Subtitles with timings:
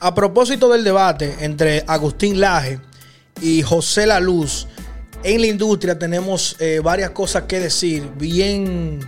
[0.00, 2.80] A propósito del debate entre Agustín Laje
[3.40, 4.66] y José La Luz,
[5.22, 9.00] en la industria tenemos eh, varias cosas que decir, bien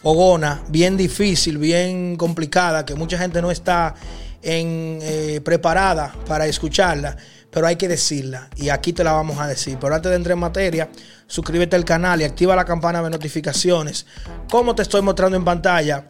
[0.00, 3.94] fogona, bien difícil, bien complicada, que mucha gente no está
[4.42, 7.16] eh, preparada para escucharla,
[7.50, 9.76] pero hay que decirla y aquí te la vamos a decir.
[9.80, 10.88] Pero antes de entrar en materia,
[11.26, 14.06] suscríbete al canal y activa la campana de notificaciones.
[14.48, 16.04] Como te estoy mostrando en pantalla,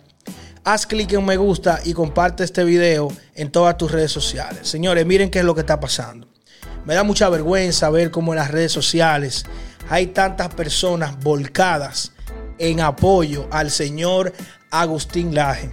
[0.67, 4.68] haz clic en me gusta y comparte este video en todas tus redes sociales.
[4.68, 6.27] Señores, miren qué es lo que está pasando.
[6.85, 9.46] Me da mucha vergüenza ver cómo en las redes sociales
[9.89, 12.13] hay tantas personas volcadas
[12.59, 14.32] en apoyo al señor
[14.73, 15.71] Agustín Laje.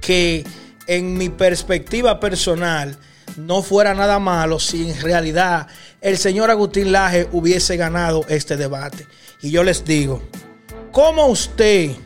[0.00, 0.44] Que
[0.86, 2.96] en mi perspectiva personal
[3.36, 5.66] no fuera nada malo si en realidad
[6.00, 9.08] el señor Agustín Laje hubiese ganado este debate.
[9.42, 10.22] Y yo les digo,
[10.92, 11.96] ¿cómo usted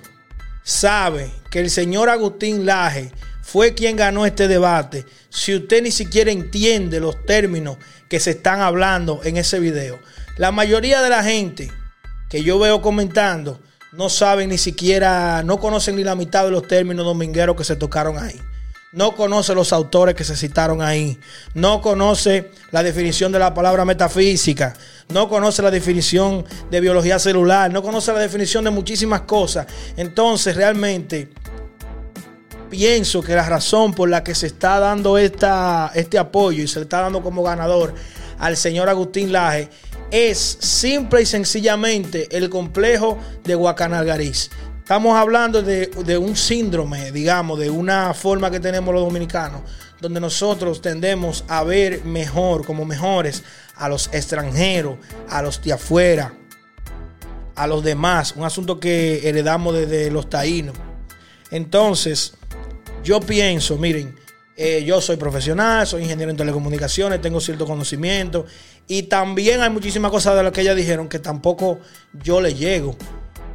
[0.64, 6.32] sabe que el señor Agustín Laje fue quien ganó este debate si usted ni siquiera
[6.32, 7.76] entiende los términos
[8.08, 10.00] que se están hablando en ese video?
[10.36, 11.70] La mayoría de la gente
[12.28, 13.60] que yo veo comentando
[13.92, 17.76] no saben ni siquiera, no conocen ni la mitad de los términos domingueros que se
[17.76, 18.40] tocaron ahí
[18.94, 21.18] no conoce los autores que se citaron ahí,
[21.54, 24.74] no conoce la definición de la palabra metafísica,
[25.08, 29.66] no conoce la definición de biología celular, no conoce la definición de muchísimas cosas.
[29.96, 31.30] Entonces, realmente
[32.70, 36.78] pienso que la razón por la que se está dando esta, este apoyo y se
[36.78, 37.94] le está dando como ganador
[38.38, 39.70] al señor Agustín Laje
[40.10, 44.50] es simple y sencillamente el complejo de Guacanalgariz.
[44.84, 49.62] Estamos hablando de, un síndrome, digamos, de una forma que tenemos los dominicanos,
[49.98, 53.44] donde nosotros tendemos a ver mejor, como mejores,
[53.76, 54.98] a los extranjeros,
[55.30, 56.34] a los de afuera,
[57.54, 58.34] a los demás.
[58.36, 60.76] Un asunto que heredamos desde los taínos.
[61.50, 62.34] Entonces,
[63.02, 64.14] yo pienso, miren,
[64.54, 68.44] eh, yo soy profesional, soy ingeniero en telecomunicaciones, tengo cierto conocimiento
[68.86, 71.78] y también hay muchísimas cosas de las que ellas dijeron que tampoco
[72.22, 72.94] yo le llego.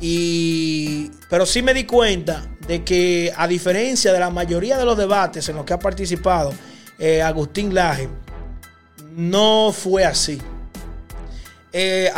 [0.02, 4.98] Y, pero sí me di cuenta de que a diferencia de la mayoría de los
[4.98, 6.54] debates en los que ha participado
[6.98, 8.08] eh, Agustín Laje,
[9.16, 10.40] no fue así.
[11.72, 12.12] Eh,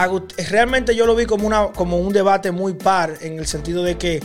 [0.50, 3.98] realmente yo lo vi como, una, como un debate muy par en el sentido de
[3.98, 4.22] que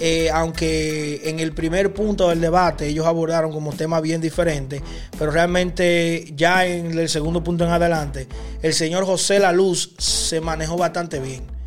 [0.00, 4.80] eh, aunque en el primer punto del debate ellos abordaron como tema bien diferente,
[5.18, 8.28] pero realmente ya en el segundo punto en adelante,
[8.62, 11.57] el señor José La Luz se manejó bastante bien.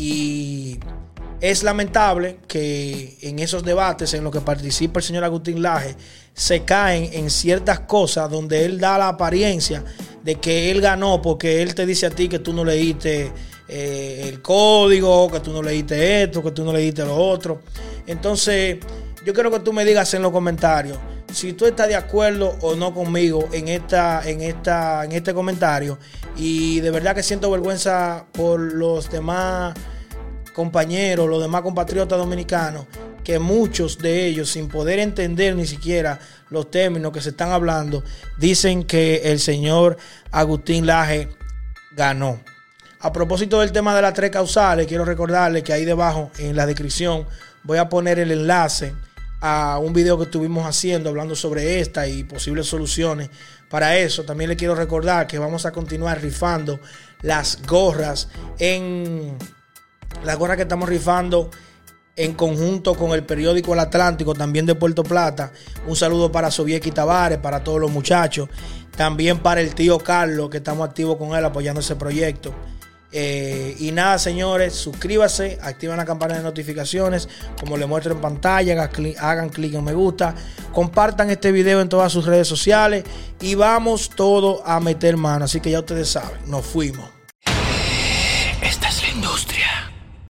[0.00, 0.78] Y
[1.42, 5.94] es lamentable que en esos debates en los que participa el señor Agustín Laje
[6.32, 9.84] se caen en ciertas cosas donde él da la apariencia
[10.24, 13.30] de que él ganó porque él te dice a ti que tú no leíste
[13.68, 17.60] eh, el código, que tú no leíste esto, que tú no leíste lo otro.
[18.06, 18.78] Entonces,
[19.26, 20.96] yo quiero que tú me digas en los comentarios
[21.30, 25.98] si tú estás de acuerdo o no conmigo en esta, en esta, en este comentario.
[26.36, 29.74] Y de verdad que siento vergüenza por los demás
[30.60, 32.84] compañeros, los demás compatriotas dominicanos,
[33.24, 36.18] que muchos de ellos, sin poder entender ni siquiera
[36.50, 38.04] los términos que se están hablando,
[38.36, 39.96] dicen que el señor
[40.30, 41.30] Agustín Laje
[41.92, 42.42] ganó.
[43.00, 46.66] A propósito del tema de las tres causales, quiero recordarles que ahí debajo en la
[46.66, 47.26] descripción
[47.62, 48.92] voy a poner el enlace
[49.40, 53.30] a un video que estuvimos haciendo hablando sobre esta y posibles soluciones
[53.70, 54.24] para eso.
[54.24, 56.78] También le quiero recordar que vamos a continuar rifando
[57.22, 58.28] las gorras
[58.58, 59.38] en
[60.24, 61.50] la gorra que estamos rifando
[62.16, 65.52] en conjunto con el periódico El Atlántico, también de Puerto Plata.
[65.86, 68.48] Un saludo para Sovieki Tavares, para todos los muchachos.
[68.96, 72.54] También para el tío Carlos, que estamos activos con él apoyando ese proyecto.
[73.12, 78.88] Eh, y nada, señores, suscríbase, activen la campana de notificaciones, como le muestro en pantalla,
[79.18, 80.34] hagan clic en me gusta,
[80.72, 83.04] compartan este video en todas sus redes sociales
[83.40, 85.46] y vamos todo a meter mano.
[85.46, 87.08] Así que ya ustedes saben, nos fuimos.
[88.62, 89.59] Esta es la industria.